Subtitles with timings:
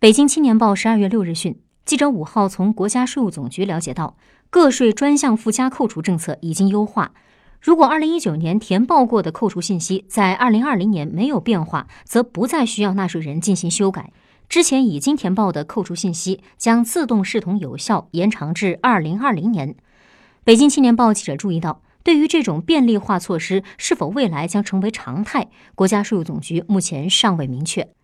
[0.00, 4.16] 北京青年报十二月六日讯记者五号从国家税务总局了解到
[4.48, 7.10] 个税专项附加扣除政策已经优化。
[7.60, 14.12] 如果二零一九年填报过的扣除信息在二零二零年没有变化则不再需要纳税人进行修改。
[14.48, 19.74] 之前已经填报的扣除信息将自动视同有效延长至二零二零年。
[20.44, 27.97] 北京青年报记者注意到对于这种便利化措施是否未来将成为常态国家税务总局目前尚未明确。